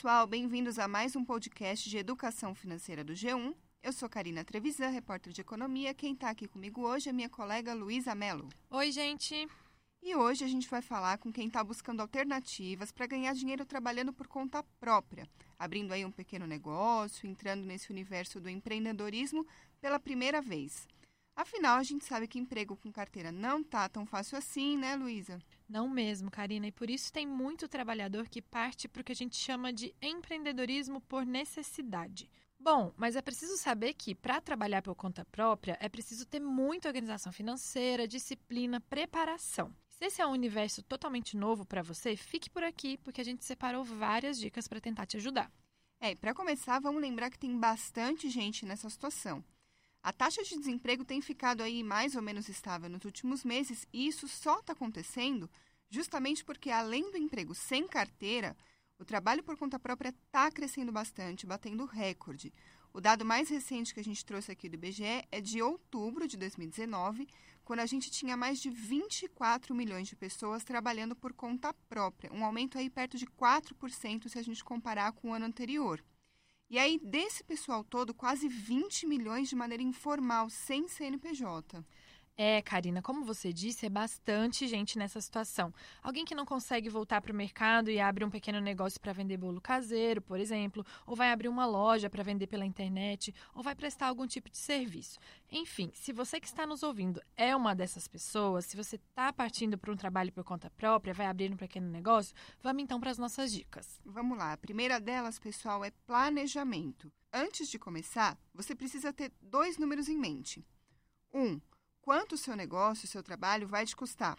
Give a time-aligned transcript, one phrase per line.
[0.00, 3.54] pessoal, bem-vindos a mais um podcast de educação financeira do G1.
[3.82, 5.92] Eu sou Karina Trevisan, repórter de economia.
[5.92, 8.48] Quem está aqui comigo hoje é minha colega Luísa Mello.
[8.70, 9.46] Oi, gente.
[10.02, 14.10] E hoje a gente vai falar com quem está buscando alternativas para ganhar dinheiro trabalhando
[14.10, 15.28] por conta própria,
[15.58, 19.46] abrindo aí um pequeno negócio, entrando nesse universo do empreendedorismo
[19.82, 20.88] pela primeira vez.
[21.36, 25.38] Afinal, a gente sabe que emprego com carteira não tá tão fácil assim, né, Luísa?
[25.68, 29.16] Não mesmo, Karina, e por isso tem muito trabalhador que parte para o que a
[29.16, 32.28] gente chama de empreendedorismo por necessidade.
[32.58, 36.88] Bom, mas é preciso saber que para trabalhar por conta própria é preciso ter muita
[36.88, 39.74] organização financeira, disciplina, preparação.
[39.88, 43.46] Se esse é um universo totalmente novo para você, fique por aqui porque a gente
[43.46, 45.50] separou várias dicas para tentar te ajudar.
[45.98, 49.42] É, para começar, vamos lembrar que tem bastante gente nessa situação.
[50.02, 54.06] A taxa de desemprego tem ficado aí mais ou menos estável nos últimos meses e
[54.06, 55.50] isso só está acontecendo
[55.90, 58.56] justamente porque, além do emprego sem carteira,
[58.98, 62.50] o trabalho por conta própria está crescendo bastante, batendo recorde.
[62.94, 66.36] O dado mais recente que a gente trouxe aqui do IBGE é de outubro de
[66.38, 67.28] 2019,
[67.62, 72.44] quando a gente tinha mais de 24 milhões de pessoas trabalhando por conta própria, um
[72.44, 76.02] aumento aí perto de 4% se a gente comparar com o ano anterior.
[76.70, 81.84] E aí, desse pessoal todo, quase 20 milhões de maneira informal, sem CNPJ.
[82.36, 85.74] É, Karina, como você disse, é bastante gente nessa situação.
[86.02, 89.36] Alguém que não consegue voltar para o mercado e abre um pequeno negócio para vender
[89.36, 93.74] bolo caseiro, por exemplo, ou vai abrir uma loja para vender pela internet, ou vai
[93.74, 95.18] prestar algum tipo de serviço.
[95.50, 99.76] Enfim, se você que está nos ouvindo é uma dessas pessoas, se você está partindo
[99.76, 103.18] para um trabalho por conta própria, vai abrir um pequeno negócio, vamos então para as
[103.18, 104.00] nossas dicas.
[104.04, 104.52] Vamos lá.
[104.52, 107.12] A primeira delas, pessoal, é planejamento.
[107.32, 110.64] Antes de começar, você precisa ter dois números em mente.
[111.32, 111.60] Um,
[112.02, 114.38] quanto o seu negócio, o seu trabalho vai te custar.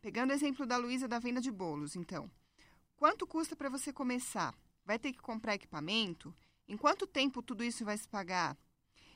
[0.00, 2.30] Pegando o exemplo da Luísa da venda de bolos, então.
[2.96, 4.54] Quanto custa para você começar?
[4.84, 6.34] Vai ter que comprar equipamento?
[6.68, 8.56] Em quanto tempo tudo isso vai se pagar?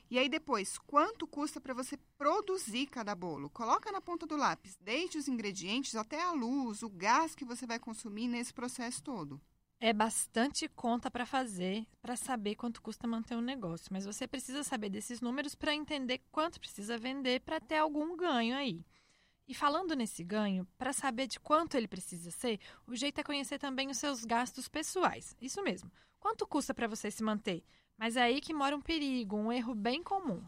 [0.09, 3.49] E aí depois, quanto custa para você produzir cada bolo?
[3.49, 7.65] Coloca na ponta do lápis, desde os ingredientes até a luz, o gás que você
[7.65, 9.41] vai consumir nesse processo todo.
[9.85, 14.63] É bastante conta para fazer para saber quanto custa manter um negócio, mas você precisa
[14.63, 18.83] saber desses números para entender quanto precisa vender para ter algum ganho aí.
[19.47, 23.59] E falando nesse ganho, para saber de quanto ele precisa ser, o jeito é conhecer
[23.59, 25.37] também os seus gastos pessoais.
[25.39, 25.91] Isso mesmo.
[26.19, 27.63] Quanto custa para você se manter?
[27.95, 30.43] Mas é aí que mora um perigo, um erro bem comum.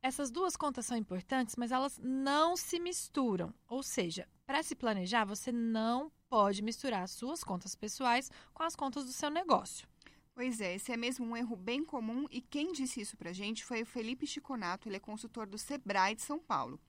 [0.00, 3.52] Essas duas contas são importantes, mas elas não se misturam.
[3.68, 8.76] Ou seja, para se planejar, você não pode misturar as suas contas pessoais com as
[8.76, 9.88] contas do seu negócio.
[10.34, 13.64] Pois é, esse é mesmo um erro bem comum e quem disse isso pra gente
[13.64, 16.80] foi o Felipe Chiconato, ele é consultor do Sebrae de São Paulo.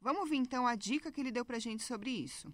[0.00, 2.52] Vamos ouvir então a dica que ele deu pra gente sobre isso.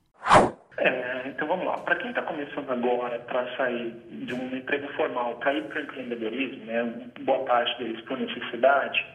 [0.76, 1.78] É, então vamos lá.
[1.78, 5.82] Para quem está começando agora para sair de um emprego formal para ir para o
[5.82, 9.06] empreendedorismo, né, boa parte deles por necessidade,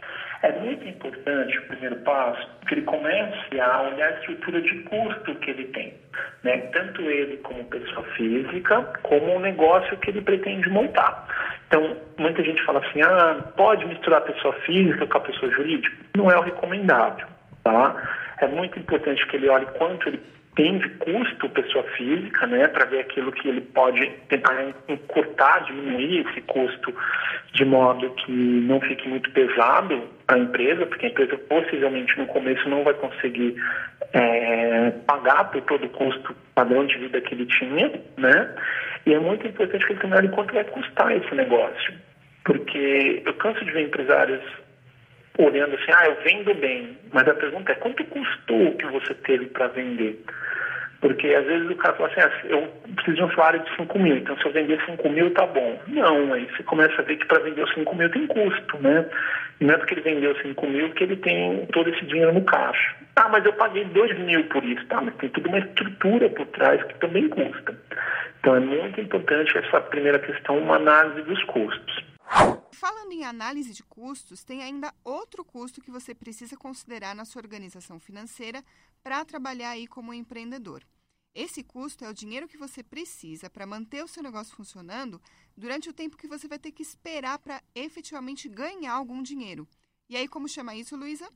[0.41, 5.35] é muito importante o primeiro passo que ele comece a olhar a estrutura de custo
[5.35, 5.93] que ele tem.
[6.43, 6.57] Né?
[6.71, 11.27] Tanto ele como pessoa física, como o negócio que ele pretende montar.
[11.67, 15.95] Então, muita gente fala assim, ah, pode misturar a pessoa física com a pessoa jurídica?
[16.15, 17.27] Não é o recomendável.
[17.63, 17.95] Tá?
[18.39, 20.21] É muito importante que ele olhe quanto ele
[20.59, 24.53] tem de custo pessoa física, né, para ver aquilo que ele pode tentar
[24.89, 26.93] encurtar, diminuir esse custo
[27.53, 32.27] de modo que não fique muito pesado para a empresa, porque a empresa possivelmente no
[32.27, 33.55] começo não vai conseguir
[34.11, 38.55] é, pagar por todo o custo padrão de vida que ele tinha, né?
[39.05, 41.93] E é muito importante que ele tenha quanto vai custar esse negócio,
[42.43, 44.41] porque eu canso de ver empresários
[45.43, 49.13] olhando assim, ah, eu vendo bem, mas a pergunta é quanto custou o que você
[49.13, 50.21] teve para vender?
[51.01, 53.99] Porque às vezes o cara fala assim, ah, eu preciso de um salário de 5
[53.99, 55.79] mil, então se eu vender 5 mil tá bom.
[55.87, 59.05] Não, aí você começa a ver que para vender os 5 mil tem custo, né?
[59.61, 62.43] E não é porque ele vendeu 5 mil que ele tem todo esse dinheiro no
[62.43, 62.95] caixa.
[63.15, 64.99] Ah, mas eu paguei 2 mil por isso, tá?
[65.01, 67.73] Mas tem toda uma estrutura por trás que também custa.
[68.41, 72.03] Então é muito importante essa primeira questão, uma análise dos custos.
[72.71, 77.41] Falando em análise de custos, tem ainda outro custo que você precisa considerar na sua
[77.41, 78.63] organização financeira
[79.03, 80.85] para trabalhar aí como empreendedor.
[81.33, 85.21] Esse custo é o dinheiro que você precisa para manter o seu negócio funcionando
[85.55, 89.67] durante o tempo que você vai ter que esperar para efetivamente ganhar algum dinheiro.
[90.07, 91.31] E aí, como chama isso, Luísa?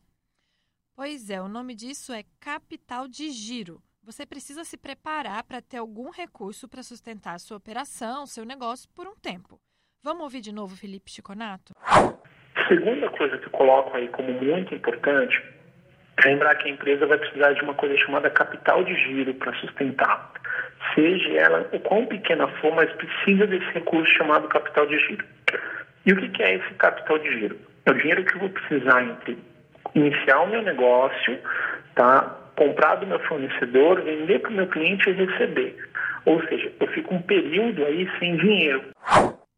[0.95, 3.81] Pois é, o nome disso é capital de giro.
[4.01, 8.89] Você precisa se preparar para ter algum recurso para sustentar a sua operação, seu negócio
[8.89, 9.59] por um tempo.
[10.04, 11.74] Vamos ouvir de novo Felipe Chiconato?
[12.68, 15.42] Segunda coisa que eu coloco aí como muito importante
[16.18, 19.54] é lembrar que a empresa vai precisar de uma coisa chamada capital de giro para
[19.62, 20.34] sustentar.
[20.94, 25.26] seja ela o quão pequena for, mas precisa desse recurso chamado capital de giro.
[26.06, 27.58] E o que é esse capital de giro?
[27.86, 29.38] É o dinheiro que eu vou precisar entre
[29.96, 31.40] iniciar o meu negócio,
[31.96, 32.40] tá?
[32.58, 35.78] comprar do meu fornecedor, vender para o meu cliente e receber.
[36.26, 38.84] Ou seja, eu fico um período aí sem dinheiro.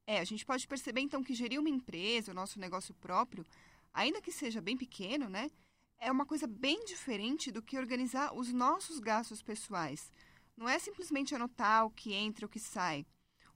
[0.07, 3.45] É, a gente pode perceber então que gerir uma empresa, o nosso negócio próprio,
[3.93, 5.49] ainda que seja bem pequeno, né?
[5.97, 10.11] É uma coisa bem diferente do que organizar os nossos gastos pessoais.
[10.55, 13.05] Não é simplesmente anotar o que entra e o que sai.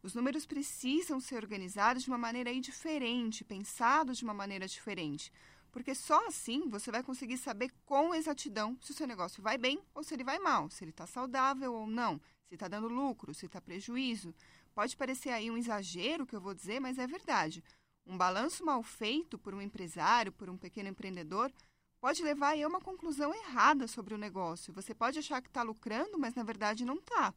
[0.01, 5.31] Os números precisam ser organizados de uma maneira diferente, pensados de uma maneira diferente.
[5.71, 9.79] Porque só assim você vai conseguir saber com exatidão se o seu negócio vai bem
[9.93, 12.19] ou se ele vai mal, se ele está saudável ou não,
[12.49, 14.33] se está dando lucro, se está prejuízo.
[14.73, 17.63] Pode parecer aí um exagero que eu vou dizer, mas é verdade.
[18.07, 21.53] Um balanço mal feito por um empresário, por um pequeno empreendedor,
[22.01, 24.73] pode levar a uma conclusão errada sobre o negócio.
[24.73, 27.35] Você pode achar que está lucrando, mas na verdade não está.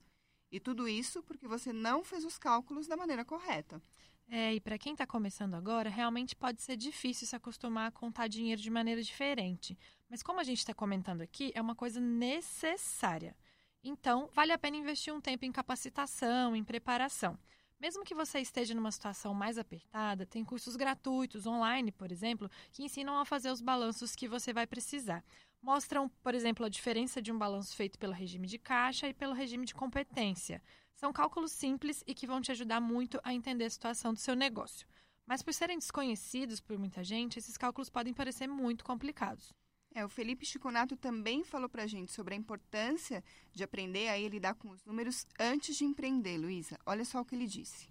[0.50, 3.82] E tudo isso porque você não fez os cálculos da maneira correta.
[4.28, 8.28] É, e para quem está começando agora, realmente pode ser difícil se acostumar a contar
[8.28, 9.76] dinheiro de maneira diferente.
[10.08, 13.36] Mas como a gente está comentando aqui, é uma coisa necessária.
[13.84, 17.38] Então, vale a pena investir um tempo em capacitação, em preparação.
[17.80, 22.84] Mesmo que você esteja numa situação mais apertada, tem cursos gratuitos online, por exemplo, que
[22.84, 25.24] ensinam a fazer os balanços que você vai precisar.
[25.60, 29.32] Mostram, por exemplo, a diferença de um balanço feito pelo regime de caixa e pelo
[29.32, 30.62] regime de competência.
[30.94, 34.36] São cálculos simples e que vão te ajudar muito a entender a situação do seu
[34.36, 34.86] negócio.
[35.26, 39.52] Mas por serem desconhecidos por muita gente, esses cálculos podem parecer muito complicados.
[39.94, 43.22] É, o Felipe Chiconato também falou para a gente sobre a importância
[43.54, 46.78] de aprender a lidar com os números antes de empreender, Luísa.
[46.86, 47.88] Olha só o que ele disse.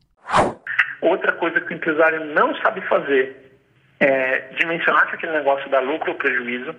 [1.00, 3.59] Outra coisa que o empresário não sabe fazer
[4.00, 6.75] é dimensionar se aquele negócio dá lucro ou prejuízo,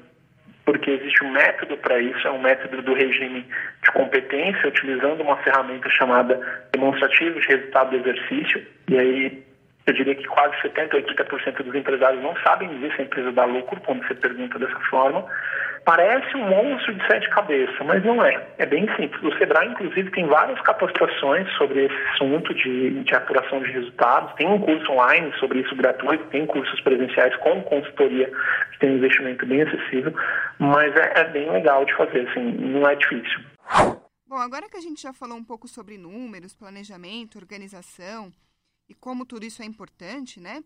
[0.65, 3.43] porque existe um método para isso, é um método do regime
[3.83, 9.52] de competência, utilizando uma ferramenta chamada demonstrativo de resultado do exercício, e aí
[9.87, 13.45] eu diria que quase 70%, 80% dos empresários não sabem dizer se a empresa dá
[13.45, 15.25] lucro quando você pergunta dessa forma.
[15.85, 18.47] Parece um monstro de sete cabeças, mas não é.
[18.59, 19.21] É bem simples.
[19.21, 24.33] O Sebrae, inclusive, tem várias capacitações sobre esse assunto de, de apuração de resultados.
[24.35, 28.31] Tem um curso online sobre isso gratuito, tem cursos presenciais com consultoria
[28.71, 30.15] que tem um investimento bem acessível,
[30.61, 33.41] mas é, é bem legal de fazer, assim, não é difícil.
[34.29, 38.31] Bom, agora que a gente já falou um pouco sobre números, planejamento, organização
[38.93, 40.63] e como tudo isso é importante, né?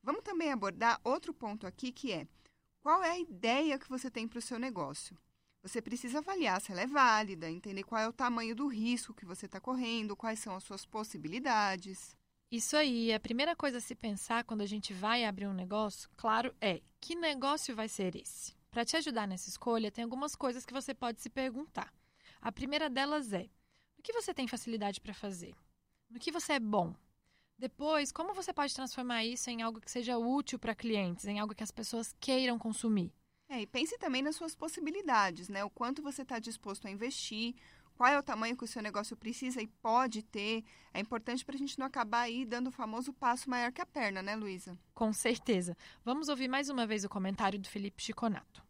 [0.00, 2.26] Vamos também abordar outro ponto aqui que é
[2.80, 5.18] qual é a ideia que você tem para o seu negócio.
[5.62, 9.24] Você precisa avaliar se ela é válida, entender qual é o tamanho do risco que
[9.24, 12.16] você está correndo, quais são as suas possibilidades.
[12.50, 16.08] Isso aí, a primeira coisa a se pensar quando a gente vai abrir um negócio,
[16.16, 18.54] claro, é que negócio vai ser esse?
[18.70, 21.92] Para te ajudar nessa escolha, tem algumas coisas que você pode se perguntar.
[22.40, 23.48] A primeira delas é:
[23.98, 25.54] o que você tem facilidade para fazer?
[26.10, 26.94] No que você é bom?
[27.58, 31.54] Depois, como você pode transformar isso em algo que seja útil para clientes, em algo
[31.54, 33.12] que as pessoas queiram consumir?
[33.48, 35.62] É, e pense também nas suas possibilidades, né?
[35.64, 37.54] O quanto você está disposto a investir,
[37.96, 40.64] qual é o tamanho que o seu negócio precisa e pode ter.
[40.92, 43.86] É importante para a gente não acabar aí dando o famoso passo maior que a
[43.86, 44.76] perna, né, Luísa?
[44.92, 45.76] Com certeza.
[46.04, 48.62] Vamos ouvir mais uma vez o comentário do Felipe Chiconato.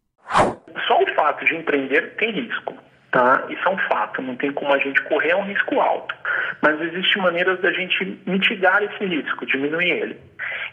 [0.86, 2.74] Só o fato de empreender tem risco
[3.14, 3.44] tá?
[3.48, 6.12] Isso é um fato, não tem como a gente correr, é um risco alto.
[6.60, 10.16] Mas existem maneiras da gente mitigar esse risco, diminuir ele.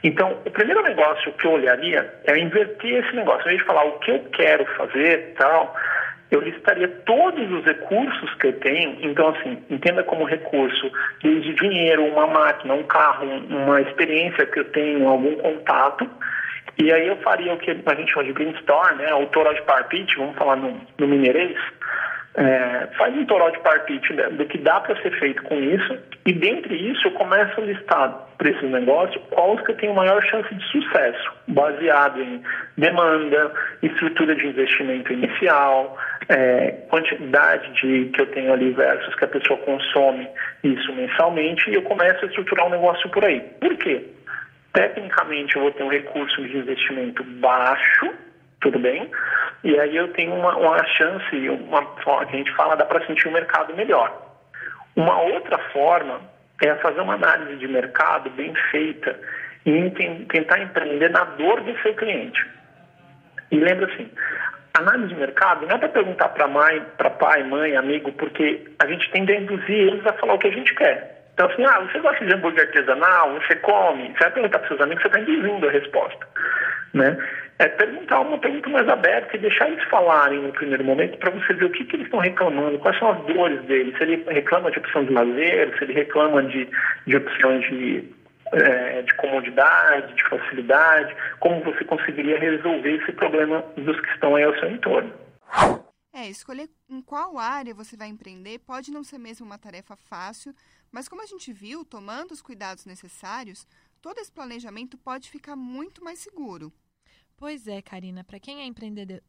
[0.03, 3.41] Então, o primeiro negócio que eu olharia é inverter esse negócio.
[3.41, 5.75] Ao invés de falar o que eu quero fazer tal,
[6.31, 8.97] eu listaria todos os recursos que eu tenho.
[9.01, 14.65] Então, assim, entenda como recurso desde dinheiro, uma máquina, um carro, uma experiência que eu
[14.71, 16.09] tenho, algum contato.
[16.79, 19.13] E aí eu faria o que a gente chama de brainstorm, né?
[19.13, 21.55] O toral de parpite, vamos falar no, no mineirês
[22.35, 26.31] é, faz um toral de parpite do que dá para ser feito com isso e
[26.31, 30.53] dentre isso eu começo a listar para esse negócio quais que eu tenho maior chance
[30.53, 32.41] de sucesso, baseado em
[32.77, 33.51] demanda,
[33.83, 35.97] estrutura de investimento inicial,
[36.29, 40.27] é, quantidade de que eu tenho ali versus que a pessoa consome
[40.63, 43.41] isso mensalmente e eu começo a estruturar um negócio por aí.
[43.59, 44.05] Por quê?
[44.73, 48.09] Tecnicamente eu vou ter um recurso de investimento baixo,
[48.61, 49.09] tudo bem?
[49.63, 53.05] E aí eu tenho uma, uma chance, uma forma que a gente fala, dá para
[53.05, 54.11] sentir o mercado melhor.
[54.95, 56.21] Uma outra forma
[56.61, 59.17] é fazer uma análise de mercado bem feita
[59.65, 59.89] e
[60.29, 62.43] tentar empreender na dor do seu cliente.
[63.51, 64.09] E lembra assim,
[64.73, 68.87] análise de mercado não é para perguntar para mãe, para pai, mãe, amigo, porque a
[68.87, 71.25] gente tende a induzir eles a falar o que a gente quer.
[71.33, 74.81] Então assim, ah, você gosta de hambúrguer artesanal, você come, você vai perguntar para seus
[74.81, 76.27] amigos, você está induzindo a resposta.
[76.93, 77.17] Né?
[77.61, 81.53] É perguntar uma pergunta mais aberta e deixar eles falarem no primeiro momento para você
[81.53, 83.95] ver o que, que eles estão reclamando, quais são as dores deles.
[83.97, 86.67] Se ele reclama de opção de lazer, se ele reclama de,
[87.05, 88.11] de opções de,
[88.53, 94.43] é, de comodidade, de facilidade, como você conseguiria resolver esse problema dos que estão aí
[94.43, 95.13] ao seu entorno.
[96.11, 100.51] É, escolher em qual área você vai empreender pode não ser mesmo uma tarefa fácil,
[100.91, 103.67] mas como a gente viu, tomando os cuidados necessários,
[104.01, 106.73] todo esse planejamento pode ficar muito mais seguro.
[107.41, 109.19] Pois é, Karina, para quem é empreendedor.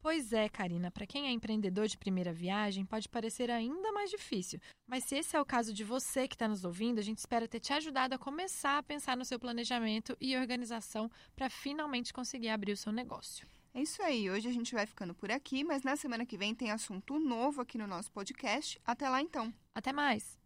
[0.00, 4.58] Pois é, Karina, para quem é empreendedor de primeira viagem, pode parecer ainda mais difícil.
[4.84, 7.46] Mas se esse é o caso de você que está nos ouvindo, a gente espera
[7.46, 12.48] ter te ajudado a começar a pensar no seu planejamento e organização para finalmente conseguir
[12.48, 13.46] abrir o seu negócio.
[13.72, 16.52] É isso aí, hoje a gente vai ficando por aqui, mas na semana que vem
[16.52, 18.76] tem assunto novo aqui no nosso podcast.
[18.84, 19.54] Até lá então.
[19.72, 20.36] Até mais!